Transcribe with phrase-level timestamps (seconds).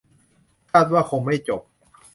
[0.71, 1.61] คาดว่าคงไม่จบ-'